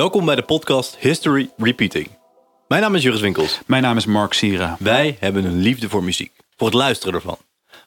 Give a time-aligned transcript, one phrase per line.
[0.00, 2.08] Welkom bij de podcast History Repeating.
[2.68, 3.60] Mijn naam is Juris Winkels.
[3.66, 4.76] Mijn naam is Mark Sira.
[4.78, 7.36] Wij hebben een liefde voor muziek, voor het luisteren ervan.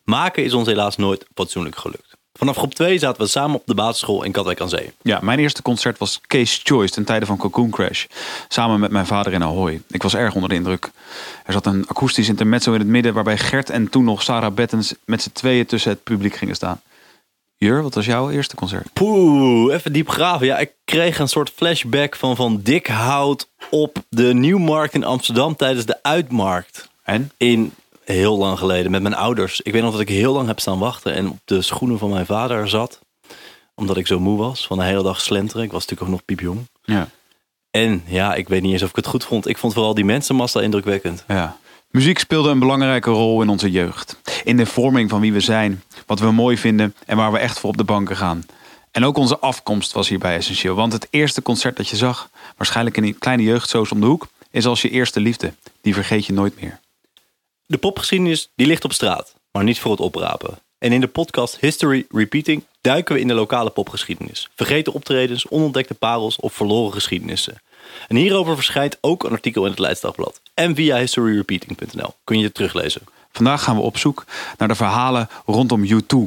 [0.04, 2.18] Maken is ons helaas nooit fatsoenlijk gelukt.
[2.34, 4.92] Vanaf groep 2 zaten we samen op de basisschool in Katwijk aan Zee.
[5.02, 8.06] Ja, mijn eerste concert was Case Choice ten tijde van Cocoon Crash.
[8.48, 9.82] Samen met mijn vader in Ahoy.
[9.90, 10.92] Ik was erg onder de indruk.
[11.46, 13.14] Er zat een akoestisch intermezzo in het midden...
[13.14, 16.82] waarbij Gert en toen nog Sarah Bettens met z'n tweeën tussen het publiek gingen staan.
[17.64, 18.94] Jur, wat was jouw eerste concert?
[18.94, 20.46] Poeh, even diep graven.
[20.46, 25.56] Ja, ik kreeg een soort flashback van Van Dik Hout op de Nieuwmarkt in Amsterdam
[25.56, 26.90] tijdens de Uitmarkt.
[27.04, 27.32] En?
[27.38, 29.62] In heel lang geleden met mijn ouders.
[29.62, 32.10] Ik weet nog dat ik heel lang heb staan wachten en op de schoenen van
[32.10, 33.00] mijn vader zat.
[33.76, 35.64] Omdat ik zo moe was van de hele dag slenteren.
[35.64, 36.68] Ik was natuurlijk ook nog piepjong.
[36.84, 37.08] Ja.
[37.72, 39.48] En ja, ik weet niet eens of ik het goed vond.
[39.48, 41.24] Ik vond vooral die mensenmassa indrukwekkend.
[41.28, 41.58] ja.
[41.94, 44.20] Muziek speelde een belangrijke rol in onze jeugd.
[44.44, 47.60] In de vorming van wie we zijn, wat we mooi vinden en waar we echt
[47.60, 48.46] voor op de banken gaan.
[48.92, 50.76] En ook onze afkomst was hierbij essentieel.
[50.76, 54.28] Want het eerste concert dat je zag, waarschijnlijk in een kleine jeugdsoos om de hoek,
[54.52, 55.54] is als je eerste liefde.
[55.82, 56.80] Die vergeet je nooit meer.
[57.66, 60.58] De popgeschiedenis die ligt op straat, maar niet voor het oprapen.
[60.78, 64.50] En in de podcast History Repeating duiken we in de lokale popgeschiedenis.
[64.56, 67.62] Vergeten optredens, onontdekte parels of verloren geschiedenissen.
[68.08, 70.42] En hierover verschijnt ook een artikel in het Leidsdagblad.
[70.54, 73.02] En via historyrepeating.nl kun je het teruglezen.
[73.34, 74.26] Vandaag gaan we op zoek
[74.58, 76.18] naar de verhalen rondom U2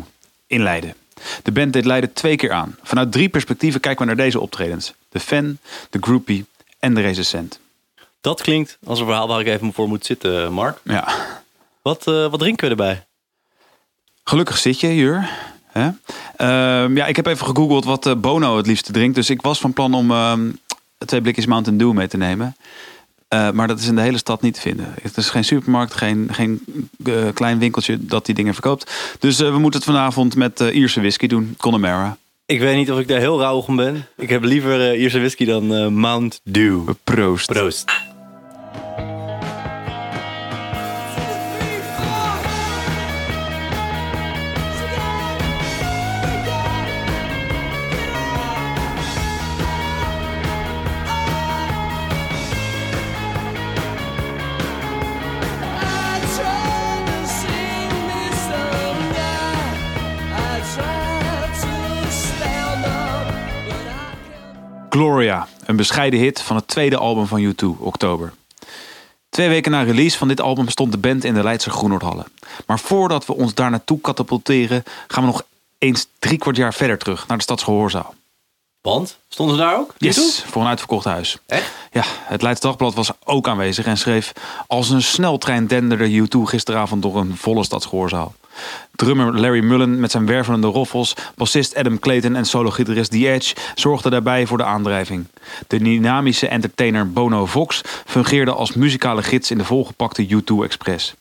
[0.46, 0.94] in Leiden.
[1.42, 2.76] De band deed Leiden twee keer aan.
[2.82, 4.92] Vanuit drie perspectieven kijken we naar deze optredens.
[5.08, 5.58] De fan,
[5.90, 6.44] de groupie
[6.78, 7.60] en de recensent.
[8.20, 10.78] Dat klinkt als een verhaal waar ik even voor moet zitten, Mark.
[10.84, 11.08] Ja,
[11.82, 13.04] Wat, eh, wat drinken we erbij?
[14.24, 15.28] gelukkig zit je, Jur.
[16.36, 19.14] Ehm, ja, ik heb even gegoogeld wat eh, Bono het liefste drinkt.
[19.14, 20.50] Dus ik was van plan om ehm,
[20.98, 22.56] twee blikjes Mountain Dew mee te nemen.
[23.28, 24.94] Eh, maar dat is in de hele stad niet te vinden.
[25.02, 26.60] Het is geen supermarkt, geen, geen
[27.04, 29.16] eh, klein winkeltje dat die dingen verkoopt.
[29.18, 31.54] Dus eh, we moeten het vanavond met Ierse whisky doen.
[31.58, 32.16] Connemara.
[32.46, 34.06] Ik weet niet of ik daar heel rauw om ben.
[34.16, 36.90] Ik heb liever Ierse whisky dan Mount Dew.
[37.04, 37.46] Proost.
[37.46, 38.14] Proost.
[64.96, 68.32] Gloria, een bescheiden hit van het tweede album van U2, oktober.
[69.28, 72.26] Twee weken na release van dit album stond de band in de Leidse Groenoordhallen.
[72.66, 75.44] Maar voordat we ons daar naartoe katapulteren, gaan we nog
[75.78, 78.14] eens drie kwart jaar verder terug naar de Stadsgehoorzaal.
[78.80, 79.18] Want?
[79.28, 79.94] Stonden ze daar ook?
[79.98, 81.38] Yes, voor een uitverkocht huis.
[81.46, 81.70] Echt?
[81.92, 84.32] Ja, het Leids Dagblad was ook aanwezig en schreef...
[84.66, 88.34] als een sneltrein denderde U2 gisteravond door een volle stadsgehoorzaal.
[88.94, 91.16] Drummer Larry Mullen met zijn wervelende roffels...
[91.34, 93.54] bassist Adam Clayton en solo-gitarist The Edge...
[93.74, 95.26] zorgden daarbij voor de aandrijving.
[95.66, 97.80] De dynamische entertainer Bono Vox...
[98.04, 101.14] fungeerde als muzikale gids in de volgepakte U2 Express.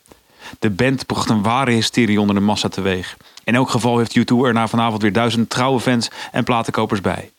[0.59, 3.17] De band bracht een ware hysterie onder de massa teweeg.
[3.43, 7.29] In elk geval heeft U2 er na vanavond weer duizend trouwe fans en platenkopers bij.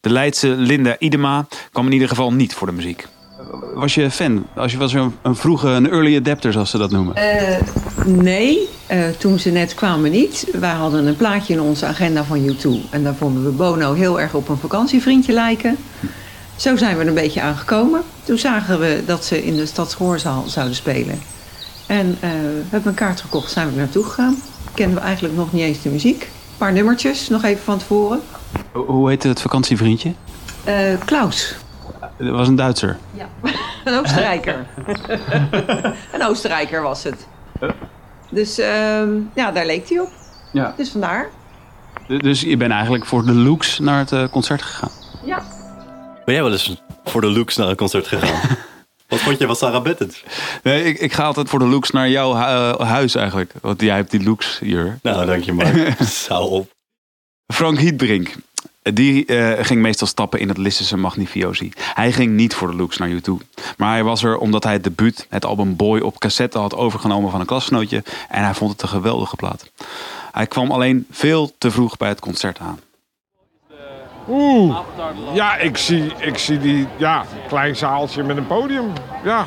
[0.00, 3.08] De Leidse Linda Idema kwam in ieder geval niet voor de muziek.
[3.74, 4.46] Was je fan?
[4.54, 7.14] Als je was een, een vroege, een early adapter zoals ze dat noemen.
[7.16, 7.58] Eh,
[8.04, 10.46] nee, eh, toen ze net kwamen niet.
[10.52, 12.90] Wij hadden een plaatje in onze agenda van U2.
[12.90, 15.76] En daar vonden we Bono heel erg op een vakantievriendje lijken.
[16.56, 18.02] Zo zijn we er een beetje aangekomen.
[18.24, 21.18] Toen zagen we dat ze in de Stadsgehoorzaal zouden spelen.
[21.86, 24.36] En eh, we hebben een kaart gekocht, zijn we naartoe gegaan.
[24.74, 26.22] Kennen we eigenlijk nog niet eens de muziek.
[26.22, 28.20] Een paar nummertjes, nog even van tevoren.
[28.72, 30.12] Hoe heette het vakantievriendje?
[31.04, 31.56] Klaus.
[32.20, 32.98] Dat was een Duitser.
[33.12, 33.28] Ja,
[33.84, 34.66] een Oostenrijker.
[36.12, 37.26] een Oostenrijker was het.
[38.30, 40.10] Dus ehm, ja, daar leek hij op.
[40.52, 40.74] Ja.
[40.76, 41.28] Dus vandaar.
[42.06, 44.90] Dus je bent eigenlijk voor de looks naar het eh, concert gegaan.
[45.24, 45.42] Ja.
[46.24, 48.40] Ben jij wel eens voor de looks naar een concert gegaan?
[49.08, 50.24] Wat vond je van Sarah Bettens?
[50.62, 53.52] Nee, ik, ik ga altijd voor de looks naar jouw hu- huis eigenlijk.
[53.60, 54.98] Want jij hebt die looks hier.
[55.02, 55.96] Nou, dank je Mark.
[56.02, 56.70] Zou op.
[57.54, 58.34] Frank Hietbrink.
[58.82, 61.72] Die eh, ging meestal stappen in het Lissische Magnifiosi.
[61.94, 63.32] Hij ging niet voor de looks naar U2.
[63.76, 67.30] Maar hij was er omdat hij het debuut, het album Boy, op cassette had overgenomen
[67.30, 68.02] van een klasgenootje.
[68.28, 69.70] En hij vond het een geweldige plaat.
[70.32, 72.78] Hij kwam alleen veel te vroeg bij het concert aan.
[74.28, 74.78] Oeh,
[75.32, 78.92] ja, ik zie, ik zie die, ja, klein zaaltje met een podium.
[79.24, 79.46] Ja.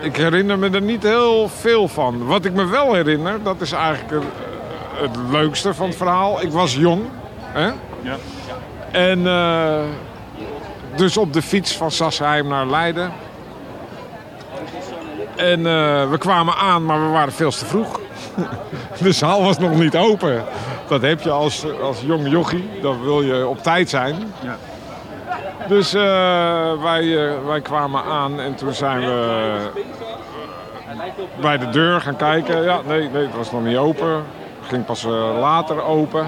[0.00, 2.26] Ik herinner me er niet heel veel van.
[2.26, 4.24] Wat ik me wel herinner, dat is eigenlijk
[4.94, 6.42] het leukste van het verhaal.
[6.42, 7.02] Ik was jong,
[7.52, 7.66] hè?
[8.00, 8.16] Ja.
[8.90, 9.80] En eh,
[10.96, 13.12] dus op de fiets van Sassheim naar Leiden.
[15.36, 18.00] En eh, we kwamen aan, maar we waren veel te vroeg.
[19.02, 20.44] De zaal was nog niet open.
[20.86, 22.68] Dat heb je als, als jong jochie.
[22.82, 24.32] Dan wil je op tijd zijn.
[24.40, 24.56] Ja.
[25.68, 29.56] Dus eh, wij, wij kwamen aan en toen zijn we
[31.40, 32.62] bij de deur gaan kijken.
[32.62, 34.12] Ja, nee, nee, het was nog niet open.
[34.60, 35.02] Het ging pas
[35.40, 36.26] later open.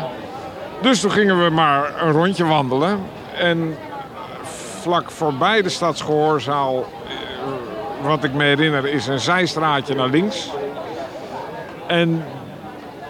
[0.80, 3.00] Dus toen gingen we maar een rondje wandelen.
[3.38, 3.76] En
[4.80, 10.50] vlak voorbij de Stadsgehoorzaal, eh, wat ik me herinner, is een zijstraatje naar links.
[11.86, 12.24] En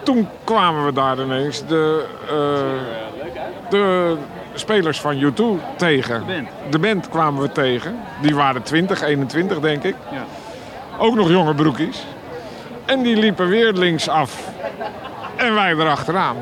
[0.03, 4.15] toen kwamen we daar ineens de, eh, de
[4.53, 6.25] spelers van U2 tegen.
[6.25, 6.47] band.
[6.69, 7.99] De band kwamen we tegen.
[8.21, 9.95] Die waren 20, 21 denk ik.
[10.97, 12.05] Ook nog jonge broekies.
[12.85, 14.49] En die liepen weer links af.
[15.35, 16.35] En wij erachteraan.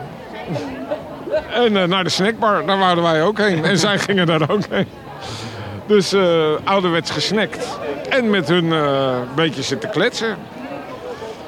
[1.54, 3.66] En eh, naar de snackbar, daar wouden wij ook heen.
[3.66, 4.88] En zij gingen daar ook heen.
[5.86, 7.80] Dus eh ouderwets gesnackt.
[8.10, 10.38] En met hun eh, een beetje zitten kletsen.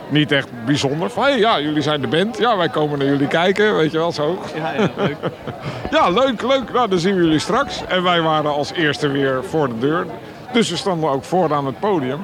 [0.10, 1.10] Niet echt bijzonder.
[1.10, 2.38] Van, hey, ja, jullie zijn de band.
[2.38, 3.76] Ja, wij komen naar jullie kijken.
[3.76, 4.40] Weet je wel, zo.
[4.56, 5.18] Ja, ja, leuk.
[5.92, 6.74] Ja, leuk, leuk.
[6.74, 7.86] Nou, dan zien we jullie straks.
[7.88, 10.06] En wij waren als eerste weer voor de deur.
[10.54, 12.20] Dus we stonden ook vooraan het podium.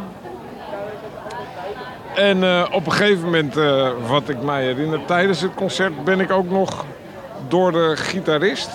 [2.15, 6.19] En eh, op een gegeven moment, eh, wat ik mij herinner, tijdens het concert ben
[6.19, 6.85] ik ook nog
[7.47, 8.69] door de gitarist.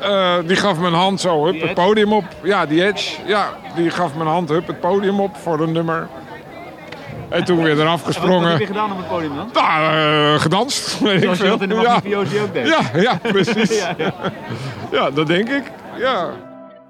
[0.00, 2.24] Eh, die gaf me een hand zo, hup, het podium op.
[2.42, 3.16] Ja, die Edge.
[3.26, 6.08] Ja, die gaf me een hand, hup, het podium op voor een nummer.
[7.28, 8.50] En toen weer eraf Wat gesprongen.
[8.50, 9.50] heb je gedaan op het podium dan?
[9.52, 9.94] Nou,
[10.34, 10.98] eh, gedanst.
[11.00, 11.58] Weet ik Zoals je veel.
[11.58, 12.18] dat in de ja.
[12.18, 12.66] ook deed.
[12.66, 13.78] Ja, ja, precies.
[13.78, 14.14] Ja, ja.
[14.90, 15.62] Ja, dat denk ik.
[15.98, 16.30] Ja.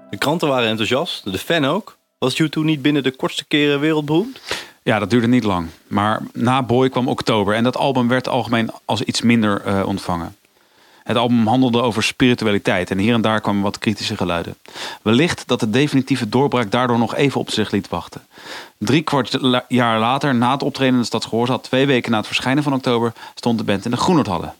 [0.09, 1.97] De kranten waren enthousiast, de fan ook.
[2.17, 4.39] Was U2 niet binnen de kortste keren wereldberoemd?
[4.85, 5.67] Ja, dat duurde niet lang.
[5.87, 10.35] Maar na Boy kwam oktober en dat album werd algemeen als iets minder eh, ontvangen.
[11.03, 14.55] Het album handelde over spiritualiteit en hier en daar kwamen wat kritische geluiden.
[15.01, 18.27] Wellicht dat de definitieve doorbraak daardoor nog even op zich liet wachten.
[18.77, 22.27] Drie kwart la- jaar later, na het optreden in de Stadsgehoorzaal, twee weken na het
[22.27, 24.53] verschijnen van oktober, stond de band in de Groenhoordhallen.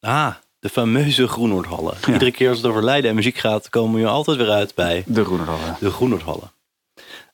[0.00, 1.96] Ah, de fameuze Groenoordhallen.
[2.08, 5.02] Iedere keer als het over Leiden en muziek gaat, komen we altijd weer uit bij
[5.06, 5.76] De Groenhoordhallen.
[5.80, 6.50] de Groenoordhallen.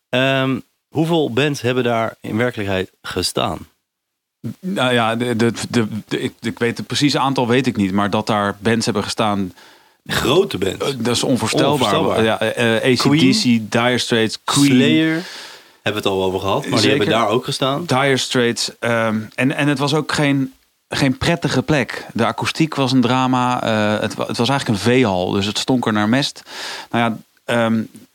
[0.09, 0.59] Ehm,
[0.97, 3.59] hoeveel bands hebben daar in werkelijkheid gestaan?
[4.61, 8.11] Nou ja, de, de, de, ik, ik weet het precieze aantal weet ik niet, maar
[8.11, 9.53] dat daar bands hebben gestaan,
[10.07, 10.85] Grote bands.
[10.85, 11.71] eh, dat is onvoorstelbaar.
[11.73, 12.25] Onvoorstelbaar.
[12.25, 15.23] Ja, eh, eh, ACDC, Dire Straits, Queen, Slayer
[15.83, 17.85] hebben we het al over gehad, maar die hebben daar ook gestaan.
[17.85, 18.71] Dire Straits.
[18.79, 20.55] ehm, en, en het was ook geen,
[20.89, 22.07] geen prettige plek.
[22.13, 23.59] De akoestiek was een drama.
[24.01, 26.43] het, het was eigenlijk een veehal, dus het stonk er naar mest.
[26.91, 27.17] Nou ja,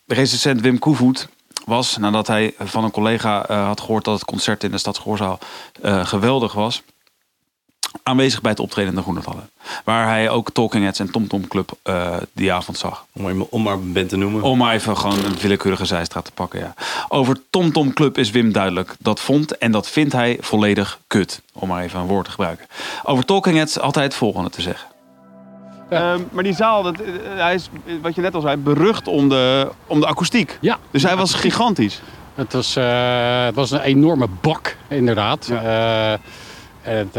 [0.06, 1.28] de recensent Wim Koevoet
[1.66, 5.40] was, nadat hij van een collega eh, had gehoord dat het concert in de Stadsgehoorzaal
[5.82, 6.82] eh geweldig was,
[8.04, 9.50] aanwezig bij het optreden in de Groenenvallen.
[9.84, 13.06] Waar hij ook Talking Heads en Tom Tom Club eh, die avond zag.
[13.14, 14.42] Om maar, om maar een band te noemen.
[14.42, 16.74] Om maar even gewoon een willekeurige zijstraat te pakken, ja.
[17.08, 18.96] Over Tom Tom Club is Wim duidelijk.
[19.00, 21.42] Dat vond en dat vindt hij volledig kut.
[21.54, 22.68] Om maar even een woord te gebruiken.
[23.04, 24.91] Over Talking Heads had hij het volgende te zeggen.
[25.92, 27.70] Ehm, maar die zaal, dat, eh, hij is,
[28.02, 30.58] wat je net al zei, berucht om de, om de akoestiek.
[30.62, 30.78] Ja.
[30.92, 32.02] Dus hij was gigantisch.
[32.36, 35.50] Het was, eh, het was een enorme bak, inderdaad.
[35.50, 36.14] Eh,
[36.82, 37.16] het,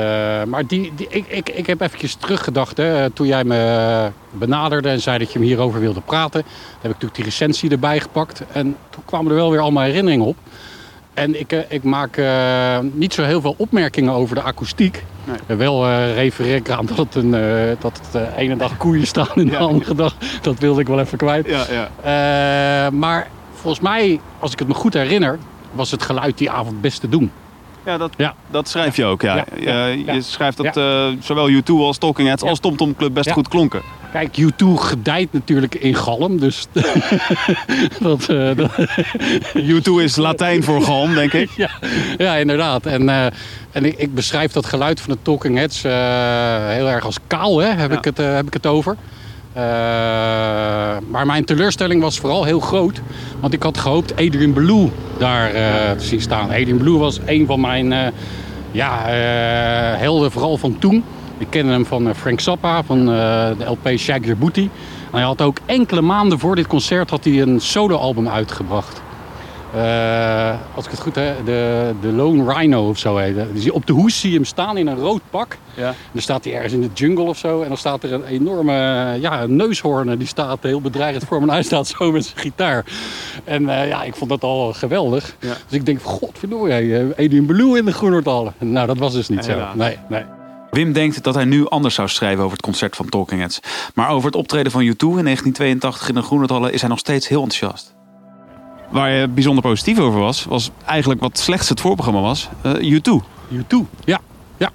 [0.48, 2.76] maar die, die, ik, ik, ik heb eventjes teruggedacht.
[2.76, 6.42] Hè, toen jij me benaderde en zei dat je me hierover wilde praten.
[6.42, 8.42] Dan heb ik natuurlijk die recensie erbij gepakt.
[8.52, 10.36] En toen kwamen er wel weer allemaal herinneringen op.
[11.14, 12.20] En ik, ik maak
[12.92, 15.04] niet zo heel veel opmerkingen over de akoestiek.
[15.24, 15.56] Nee.
[15.58, 19.06] Wel eh, refereer ik aan dat het, een, eh, dat het de ene dag koeien
[19.06, 19.58] staan en de Ja.
[19.58, 20.14] andere dag.
[20.42, 21.46] Dat wilde ik wel even kwijt.
[21.46, 21.64] Ja,
[22.02, 22.90] ja.
[22.90, 25.38] Maar volgens mij, als ik het me goed herinner,
[25.72, 27.30] was het geluid die avond best te doen.
[27.86, 28.34] Ja, dat, Ja.
[28.50, 29.22] dat schrijf je ook.
[29.22, 29.44] Ja.
[29.46, 30.06] Eh.
[30.14, 33.48] Je schrijft dat eh, zowel U2 als Talking Heads als Tom Tom Club best goed
[33.48, 33.82] klonken.
[34.12, 36.66] Kijk, U2 gedijt natuurlijk in galm, dus
[38.00, 38.70] dat, eh, dat-
[39.54, 41.50] U2 is Latijn voor galm, denk ik.
[41.64, 41.70] ja,
[42.18, 42.86] ja, inderdaad.
[42.86, 43.26] En, eh,
[43.72, 45.92] en ik, ik beschrijf dat geluid van de Talking Heads eh,
[46.68, 47.96] heel erg als kaal, hè, heb, Ja.
[47.98, 48.96] ik, het, eh, heb ik het over.
[49.52, 49.62] Eh,
[51.08, 53.00] maar mijn teleurstelling was vooral heel groot.
[53.40, 56.48] Want ik had gehoopt Adrian Blue daar eh, te zien staan.
[56.48, 58.06] Adrian Blue was een van mijn eh,
[58.70, 59.04] ja,
[59.98, 61.04] helden, vooral van toen.
[61.38, 64.68] Ik kende hem van Frank Zappa, van de LP Shag Your Booty.
[65.10, 69.02] En hij had ook enkele maanden voor dit concert had hij een soloalbum uitgebracht.
[69.74, 73.36] Eh, als ik het goed heb, de, de Lone Rhino of zo heet.
[73.52, 75.56] Dus op de hoes zie je hem staan in een rood pak.
[75.74, 75.94] Ja.
[76.12, 77.62] Dan staat hij ergens in de jungle of zo.
[77.62, 78.72] En dan staat er een enorme
[79.20, 80.18] ja, een neushoorn.
[80.18, 81.46] Die staat heel bedreigend voor me.
[81.46, 82.84] En hij staat zo met zijn gitaar.
[83.44, 85.36] En eh, ja, ik vond dat al geweldig.
[85.40, 85.48] Ja.
[85.48, 88.54] Dus ik denk, godverdorie, hey, Adrian Blue in de Groenhoordhallen.
[88.58, 89.66] Nou, dat was dus niet zo.
[89.74, 90.24] Nee, nee.
[90.70, 93.60] Wim denkt dat hij nu anders zou schrijven over het concert van Talking Heads.
[93.94, 97.28] Maar over het optreden van U2 in 1982 in de Groenhoordhallen is hij nog steeds
[97.28, 97.94] heel enthousiast.
[98.92, 102.48] Waar je bijzonder positief over was, was eigenlijk wat slechts het voorprogramma was.
[102.62, 103.24] eh, U2.
[103.54, 104.20] U2, ja.
[104.56, 104.70] ja.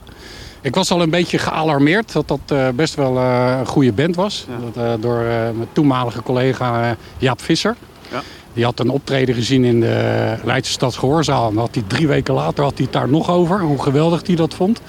[0.61, 4.15] ik was al een beetje gealarmeerd dat dat eh, best wel eh, een goede band
[4.15, 4.45] was.
[4.73, 5.17] Dat, eh, door
[5.55, 7.75] mijn toenmalige collega Jaap Visser.
[8.11, 8.21] Ja.
[8.53, 11.49] Die had een optreden gezien in de Leidse Stadsgehoorzaal.
[11.49, 13.59] En had hij drie weken later had hij het daar nog over.
[13.59, 14.81] Hoe geweldig hij dat vond.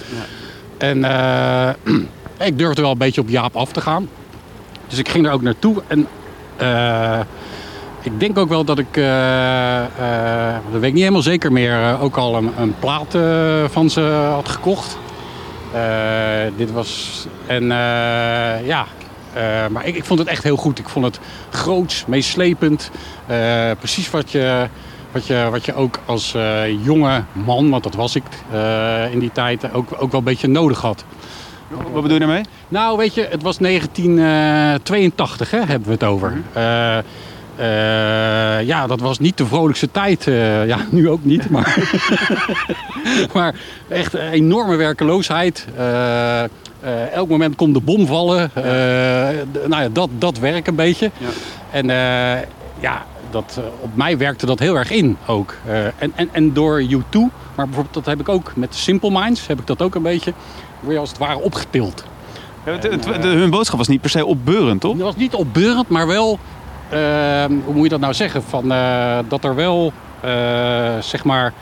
[0.79, 1.69] En eh,
[2.49, 4.09] ik durfde wel een beetje op Jaap af te gaan.
[4.89, 5.83] Dus ik ging er ook naartoe.
[5.87, 6.07] En
[8.03, 11.83] ik denk ook wel dat ik, eh, eh, dat weet ik niet helemaal zeker meer,
[11.83, 13.17] eh, ook al een, een plaat
[13.71, 14.01] van ze
[14.33, 14.99] had gekocht.
[16.57, 17.65] Dit was, en
[18.65, 18.87] ja,
[19.71, 20.79] maar ik, ik vond het echt heel goed.
[20.79, 22.91] Ik vond het groots, meeslepend.
[23.79, 24.67] Precies wat je,
[25.13, 26.35] wat, je, wat je ook als
[26.83, 28.25] jonge man, want dat was ik
[29.11, 31.05] in die tijd, ook, ook wel een beetje nodig had.
[31.69, 32.43] Wat bedoel je daarmee?
[32.69, 36.43] Nou, weet je, het was 1982, hè, hebben we het over.
[36.53, 36.99] Eh,
[37.59, 40.27] eh, ja, dat was niet de vrolijkste tijd.
[40.27, 41.77] eh, ja, nu ook niet, maar,
[43.35, 43.55] maar
[43.89, 45.67] echt een enorme werkeloosheid.
[45.77, 46.43] Eh,
[47.13, 48.51] elk moment kon de bom vallen.
[49.67, 51.11] Nou ja, dat, dat werk een beetje.
[51.19, 51.27] Ja.
[51.71, 51.87] En
[52.81, 55.55] ja, dat, op mij werkte dat heel erg in ook.
[55.99, 57.19] En, en, en door U2,
[57.55, 60.33] maar bijvoorbeeld dat heb ik ook met Simple Minds, heb ik dat ook een beetje.
[60.81, 62.05] Word je als het ware opgetild.
[62.67, 64.93] Ja, het- het- de- hun boodschap was niet per se opbeurend, toch?
[64.93, 66.39] Het was niet opbeurend, maar wel,
[67.65, 68.43] hoe moet je dat nou zeggen?
[68.43, 71.53] Van, eh, dat er wel, eh, zeg maar,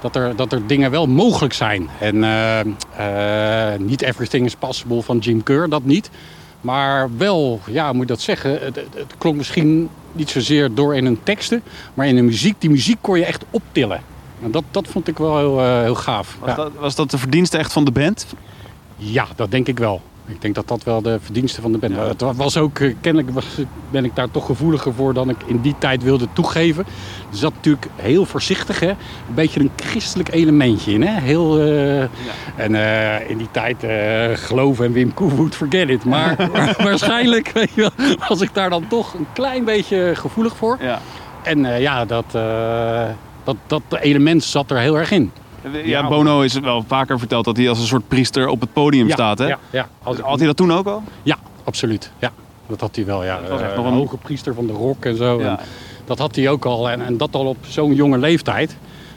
[0.00, 1.88] dat er, dat er dingen wel mogelijk zijn.
[2.00, 6.10] En eh, niet everything is possible van Jim Kerr, dat niet.
[6.60, 8.50] Maar wel, ja, hoe moet je dat zeggen?
[8.62, 8.80] Het,
[9.18, 11.62] klonk misschien niet zozeer door in hun teksten,
[11.94, 12.54] maar in de muziek.
[12.58, 14.00] Die muziek kon je echt optillen.
[14.42, 16.36] En dat, dat vond ik wel heel, heel gaaf.
[16.40, 16.54] Was, Ja.
[16.54, 18.26] dat, was dat de verdienste echt van de band?
[18.96, 20.02] Ja, dat denk ik wel.
[20.28, 22.08] Ik denk dat dat wel de verdienste van de band was.
[22.08, 23.44] Het wa- was ook, eh, kennelijk was,
[23.90, 26.84] ben ik daar toch gevoeliger voor dan ik in die tijd wilde toegeven.
[27.30, 28.88] Er zat natuurlijk heel voorzichtig, hè?
[28.88, 31.02] een beetje een christelijk elementje in.
[31.02, 31.20] Hè?
[31.20, 32.00] Heel, eh,
[32.56, 36.04] En eh, in die tijd eh geloven en Wim Koevoet, forget it.
[36.04, 36.36] Maar,
[36.82, 40.78] waarschijnlijk weet je wel, was ik daar dan toch een klein beetje gevoelig voor.
[40.80, 41.00] Ja.
[41.42, 42.24] En ja, dat,
[43.44, 45.30] dat, dat element zat er heel erg in.
[45.84, 49.06] Ja, Bono is wel vaker verteld dat hij als een soort priester op het podium
[49.06, 49.46] Ja, staat, hè?
[49.46, 49.88] Ja, ja.
[50.02, 51.02] Had hij dat toen ook al?
[51.22, 52.10] Ja, absoluut.
[52.18, 52.32] Ja,
[52.66, 53.24] dat had hij wel.
[53.24, 53.40] Ja.
[53.50, 55.40] was echt Eh, nog een hoge priester van de rock en zo.
[55.40, 55.58] Ja.
[55.58, 55.64] En
[56.04, 56.90] dat had hij ook al.
[56.90, 58.76] En, en dat al op zo'n jonge leeftijd.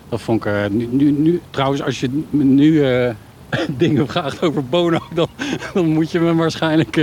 [0.09, 0.51] Dat vond ik...
[0.51, 3.13] eh, nu, nu, nu, trouwens, als je nu eh,
[3.67, 4.99] dingen vraagt over Bono...
[5.13, 5.27] Dan,
[5.73, 6.95] dan moet je me waarschijnlijk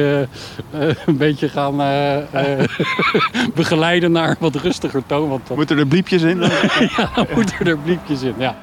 [1.07, 1.77] een beetje gaan
[3.55, 5.29] begeleiden naar een wat rustiger toon.
[5.29, 6.41] Want dat, Moeten er bliepjes in?
[6.97, 8.35] ja, moeten er bliepjes in.
[8.39, 8.57] Ja.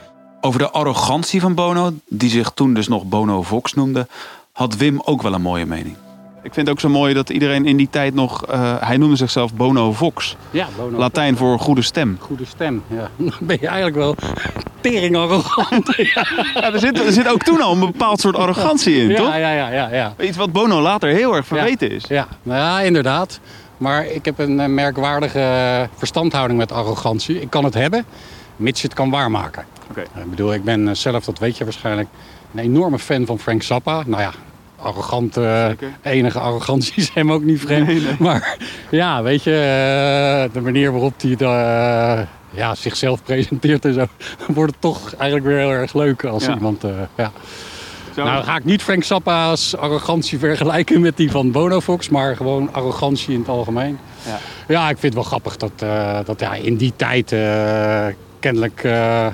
[0.45, 4.07] Over de arrogantie van Bono, die zich toen dus nog Bono Vox noemde,
[4.51, 5.95] had Wim ook wel een mooie mening.
[6.43, 8.45] Ik vind het ook zo mooi dat iedereen in die tijd nog...
[8.45, 10.35] eh, hij noemde zichzelf Bono Vox.
[10.51, 10.97] Ja, Bono.
[10.97, 12.17] Latijn voor goede stem.
[12.19, 12.83] Goede stem.
[12.87, 13.09] Ja.
[13.17, 14.15] Dan ben je eigenlijk wel
[14.81, 15.93] tering arrogant.
[15.95, 16.27] ja.
[16.53, 19.27] Ja, er, zit, er zit ook toen al een bepaald soort arrogantie in, toch?
[19.27, 20.13] Ja, ja, ja, ja, ja.
[20.19, 22.03] Iets wat Bono later heel erg verweten is.
[22.07, 23.39] Ja, nou ja, inderdaad.
[23.77, 27.41] Maar ik heb een eh, merkwaardige verstandhouding met arrogantie.
[27.41, 28.05] Ik kan het hebben,
[28.55, 29.65] mits je het kan waarmaken.
[29.89, 30.01] Oké.
[30.01, 32.07] Ik bedoel, ik ben eh, zelf, dat weet je waarschijnlijk,
[32.53, 34.03] een enorme fan van Frank Zappa.
[34.05, 34.31] Nou ja,
[34.79, 35.69] arrogant, eh,
[36.01, 38.19] enige arrogantie is hem ook niet vreemd.
[38.19, 38.57] Maar
[38.89, 44.05] ja, weet je, eh, de manier waarop hij eh, ja, zichzelf presenteert en zo,
[44.47, 46.53] wordt het toch eigenlijk weer heel erg leuk als Ja.
[46.53, 46.83] iemand...
[46.83, 47.31] eh, ja.
[48.15, 52.35] Zo- Nou ga ik niet Frank Zappa's arrogantie vergelijken met die van Bono Fox, maar
[52.35, 53.97] gewoon arrogantie in het algemeen.
[54.25, 54.37] Ja.
[54.67, 58.05] Ja, ik vind het wel grappig dat, eh, dat ja, in die tijd eh,
[58.43, 59.27] kennelijk eh,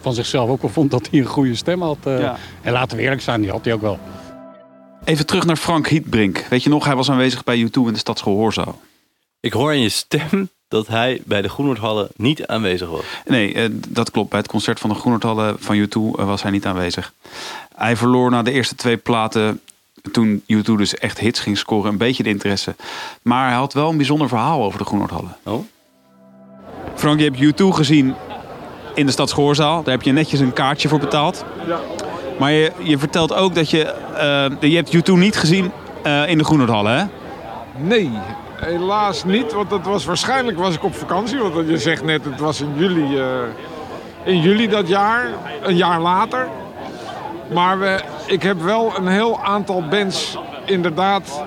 [0.00, 1.98] van zichzelf ook wel vond dat hij een goede stem had.
[2.02, 2.20] eh.
[2.20, 2.36] Ja.
[2.62, 3.98] En laten we eerlijk zijn, die had hij ook wel.
[5.04, 6.46] Even terug naar Frank Hietbrink.
[6.50, 8.80] Weet je nog, hij was aanwezig bij U2 in de Stadsgehoorzaal.
[9.40, 13.04] Ik hoor in je stem dat hij bij de Groenhoordhallen niet aanwezig was.
[13.26, 14.30] Nee, eh, dat klopt.
[14.30, 17.12] Bij het concert van de Groenertallen van U2 eh, was hij niet aanwezig.
[17.74, 19.60] Hij verloor na de eerste twee platen,
[20.12, 22.74] toen U2 dus echt hits ging scoren, een beetje de interesse.
[23.22, 25.36] Maar hij had wel een bijzonder verhaal over de Groenertallen.
[25.42, 25.64] Oh?
[26.98, 28.14] Frank, je hebt U2 gezien
[28.94, 29.82] in de Stadsgehoorzaal.
[29.82, 31.44] Daar heb je netjes een kaartje voor betaald.
[31.66, 31.78] Ja.
[32.38, 33.84] Maar je, je vertelt ook dat je...
[34.16, 37.04] eh, je hebt U2 niet gezien eh, in de Groenertallen, hè?
[37.76, 38.10] Nee,
[38.54, 39.52] helaas niet.
[39.52, 41.38] Want dat was, waarschijnlijk was ik op vakantie.
[41.38, 43.24] Want je zegt net, het was in juli, eh,
[44.24, 45.28] in juli dat jaar.
[45.62, 46.48] Een jaar later.
[47.52, 51.42] Maar we, ik heb wel een heel aantal bands inderdaad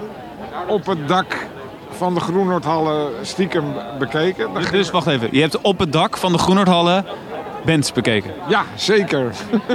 [0.68, 1.36] op het dak
[2.02, 3.64] van de Groenhoordhallen stiekem
[4.00, 4.54] bekeken.
[4.54, 5.28] Dat- Dus wacht even.
[5.32, 7.06] Je hebt op het dak van de Groenertallen
[7.66, 8.32] bands bekeken.
[8.48, 9.32] Ja, zeker.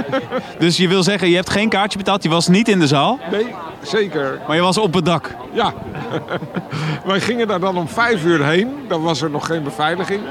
[0.59, 2.23] Dus je wil zeggen, je hebt geen kaartje betaald.
[2.23, 4.39] Je was niet in de zaal, Nee, zeker.
[4.47, 5.35] maar je was op het dak.
[5.51, 5.73] Ja.
[7.05, 8.85] Wij gingen daar dan om vijf uur heen.
[8.87, 10.21] Dan was er nog geen beveiliging.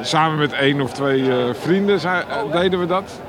[0.00, 2.16] Samen met één of twee eh, vrienden eh,
[2.52, 3.20] deden we dat.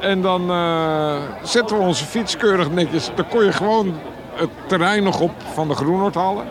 [0.00, 3.10] En dan eh, zetten we onze fiets keurig netjes.
[3.14, 3.94] Dan kon je gewoon
[4.34, 6.44] het terrein nog op van de Groenhoordhallen.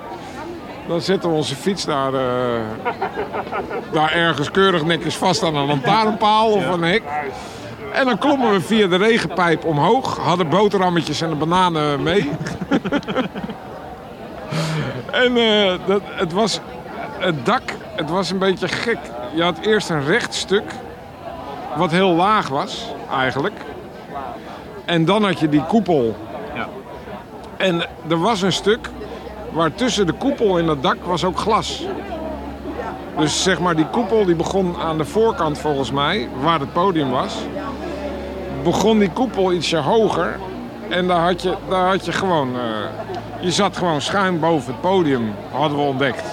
[0.90, 2.62] Dan zetten we onze fiets daar, eh,
[3.92, 7.04] daar ergens keurig netjes vast aan een lantaarnpaal of een hek.
[7.94, 10.18] En dan klommen we via de regenpijp omhoog.
[10.18, 12.22] Hadden boterhammetjes en de bananen mee.
[15.24, 16.60] en eh, dat, het was
[17.20, 17.64] het dak,
[17.96, 19.00] het was een beetje gek.
[19.34, 20.72] Je had eerst een recht stuk,
[21.76, 23.56] wat heel laag was eigenlijk.
[24.86, 26.16] En dan had je die koepel.
[27.58, 28.90] En er was een stuk
[29.52, 31.86] waar tussen de koepel en het dak was ook glas.
[33.18, 37.10] Dus zeg maar, die koepel die begon aan de voorkant volgens mij, waar het podium
[37.10, 37.36] was.
[38.64, 40.40] Begon die koepel ietsje hoger.
[40.90, 42.56] En daar had je, daar had je gewoon...
[42.56, 42.62] eh,
[43.40, 46.24] je zat gewoon schuin boven het podium, hadden we ontdekt.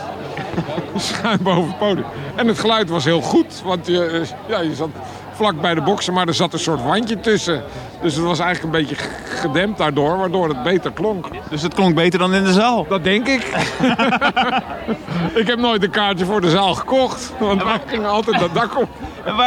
[0.97, 2.07] schuin boven het podium.
[2.35, 4.89] En het geluid was heel goed, want je, eh, ja, je zat
[5.37, 7.63] vlak bij de boksen, maar er zat een soort wandje tussen.
[8.03, 11.27] Dus het was eigenlijk een beetje gedempt daardoor, waardoor het beter klonk.
[11.51, 12.87] Dus het klonk beter dan in de zaal.
[12.89, 13.43] Dat denk ik.
[15.41, 18.79] ik heb nooit een kaartje voor de zaal gekocht, want wij gingen altijd dat dak
[18.79, 18.89] op.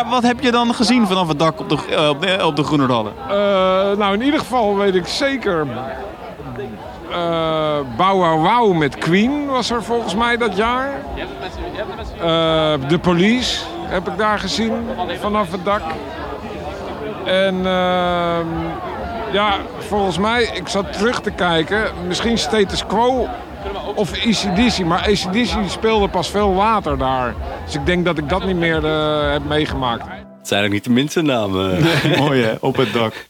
[0.10, 2.64] Wat heb je dan gezien vanaf het dak op de, eh, op de, op de
[2.64, 3.14] Groenerdallen?
[3.30, 3.36] Eh,
[3.98, 5.68] nou, in ieder geval weet ik zeker.
[7.98, 10.92] Bow Wow Wow met Queen was er volgens mij dat jaar.
[12.88, 14.74] De Police heb ik daar gezien
[15.20, 15.82] vanaf het dak.
[17.26, 18.48] En ehm,
[19.32, 23.28] ja, volgens mij, ik zat terug te kijken, misschien Status Quo
[23.96, 24.86] of ACDC.
[24.86, 27.34] Maar ACDC speelde pas veel later daar.
[27.66, 30.04] Dus ik denk dat ik dat niet meer eh, heb meegemaakt.
[30.38, 31.84] Het zijn ook niet de minste namen.
[32.18, 33.28] Mooi hè, op het dak.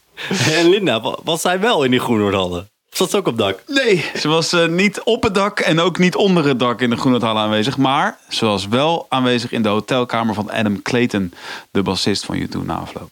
[0.56, 2.58] En Linda, wa- was zij wel in die Groenhoordhallen?
[2.60, 3.62] Of zat ze ook op dak?
[3.66, 6.90] Nee, ze was eh, niet op het dak en ook niet onder het dak in
[6.90, 7.76] de Groenendallen aanwezig.
[7.76, 11.32] Maar ze was wel aanwezig in de hotelkamer van Adam Clayton,
[11.70, 13.10] de bassist van U2 na afloop.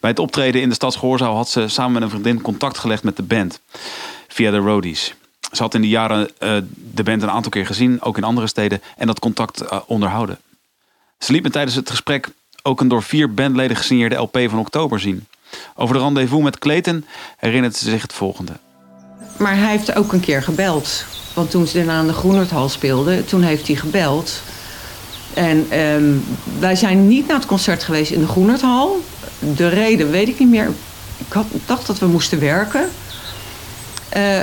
[0.00, 3.16] Bij het optreden in de Stadsgehoorzaal had ze samen met een vriendin contact gelegd met
[3.16, 3.60] de band
[4.28, 5.14] via de roadies.
[5.52, 8.46] Ze had in die jaren eh, de band een aantal keer gezien, ook in andere
[8.46, 10.38] steden, en dat contact eh, onderhouden.
[11.18, 12.28] Ze liet me tijdens het gesprek
[12.62, 15.26] ook een door vier bandleden gesigneerde LP van oktober zien.
[15.74, 17.06] Over de rendezvous met Clayton
[17.36, 18.52] herinnert ze zich het volgende.
[19.38, 21.04] Maar hij heeft ook een keer gebeld.
[21.34, 24.42] Want toen ze daarna aan de Groenerdhal speelden, toen heeft hij gebeld.
[25.34, 26.12] En ehm,
[26.58, 29.02] wij zijn niet naar het concert geweest in de Groenerdhal.
[29.38, 30.70] De reden weet ik niet meer.
[31.18, 32.88] Ik had, dacht dat we moesten werken.
[34.08, 34.40] Eh,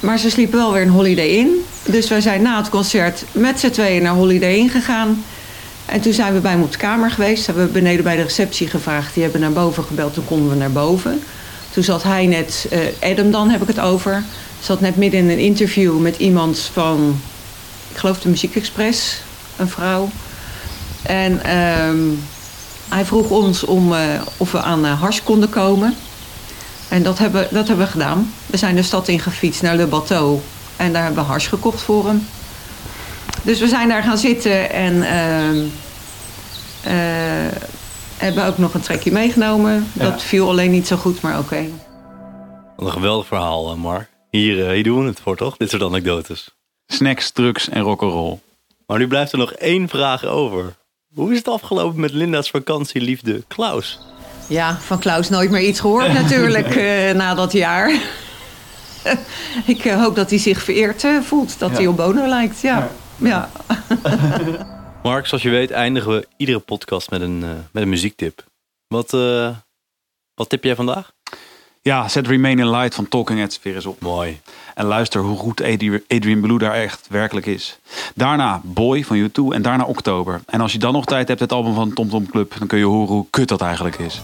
[0.00, 1.64] maar ze sliepen wel weer een Holiday in.
[1.84, 5.24] Dus wij zijn na het concert met z'n tweeën naar Holiday Inn gegaan.
[5.86, 7.46] En toen zijn we bij hem op de kamer geweest.
[7.46, 9.14] Hebben beneden bij de receptie gevraagd.
[9.14, 10.14] Die hebben naar boven gebeld.
[10.14, 11.22] Toen konden we naar boven.
[11.70, 14.22] Toen zat hij net, eh, Adam dan heb ik het over.
[14.60, 17.20] Zat net midden in een interview met iemand van,
[17.90, 19.20] ik geloof de Muziek Express,
[19.56, 20.10] een vrouw.
[21.02, 21.98] En ehm,
[22.88, 24.00] hij vroeg ons om, eh,
[24.36, 25.96] of we aan uh, Hars konden komen.
[26.88, 28.32] En dat hebben, dat hebben we gedaan.
[28.46, 30.40] We zijn de stad ingefietst naar Le Bateau.
[30.76, 32.26] En daar hebben we Hars gekocht voor hem.
[33.42, 35.64] Dus we zijn daar gaan zitten en ehm,
[36.82, 37.62] eh,
[38.18, 39.86] hebben ook nog een trekje meegenomen.
[39.92, 41.64] Dat viel alleen niet zo goed, maar oké.
[42.76, 44.08] Wat een geweldig verhaal, eh, Mark.
[44.30, 45.56] Hier, eh, hier doen we het voor, toch?
[45.56, 46.56] Dit soort anekdotes.
[46.86, 48.38] Snacks, drugs en rock'n'roll.
[48.86, 50.74] Maar nu blijft er nog één vraag over.
[51.14, 54.00] Hoe is het afgelopen met Linda's vakantieliefde Klaus?
[54.48, 58.00] Ja, van Klaus nooit meer iets gehoord natuurlijk eh, na dat jaar.
[59.64, 62.60] ik hoop dat hij zich vereerd eh, voelt, dat hij op Bono lijkt.
[62.60, 62.90] Ja.
[63.16, 63.50] Ja.
[65.08, 68.44] Mark, zoals je weet eindigen we iedere podcast met een, eh, met een muziektip.
[68.86, 69.56] Wat, eh,
[70.34, 71.12] wat tip jij vandaag?
[71.82, 74.00] Ja, zet Remain in Light van Talking Heads weer eens op.
[74.00, 74.40] Mooi.
[74.74, 77.78] En luister hoe goed Adri- Adrian Blue daar echt werkelijk is.
[78.14, 80.40] Daarna Boy van U2 en daarna Oktober.
[80.46, 82.54] En als je dan nog tijd hebt, het album van Tom Tom Club...
[82.58, 84.20] dan kun je horen hoe kut dat eigenlijk is.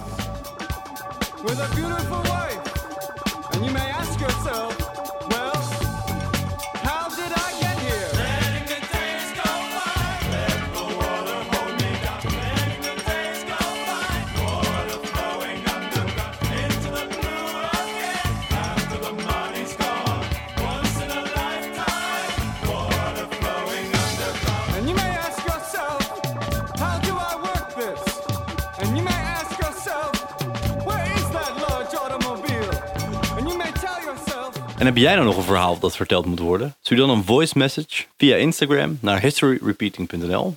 [34.84, 36.76] En heb jij nou nog een verhaal dat verteld moet worden?
[36.80, 40.56] Stuur dan een voice message via Instagram naar historyrepeating.nl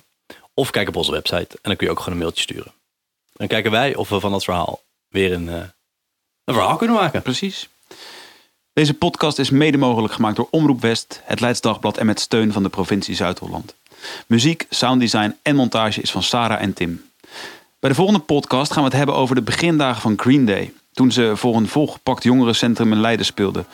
[0.54, 2.72] of kijk op onze website en dan kun je ook gewoon een mailtje sturen.
[3.32, 5.54] Dan kijken wij of we van dat verhaal weer een, eh,
[6.44, 7.22] een verhaal kunnen maken.
[7.22, 7.68] Precies.
[8.72, 12.52] Deze podcast is mede mogelijk gemaakt door Omroep West, het Leids Dagblad en met steun
[12.52, 13.74] van de provincie Zuid-Holland.
[14.26, 17.10] Muziek, sounddesign en montage is van Sarah en Tim.
[17.78, 20.72] Bij de volgende podcast gaan we het hebben over de begindagen van Green Day.
[20.98, 23.66] Toen ze voor een volgepakt jongerencentrum in Leiden speelden.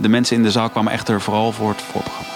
[0.00, 2.35] De mensen in de zaal kwamen echter vooral voor het voorprogramma.